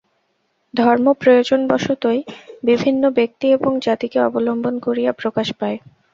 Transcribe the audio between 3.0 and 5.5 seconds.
ব্যক্তি এবং জাতিকে অবলম্বন করিয়া প্রকাশ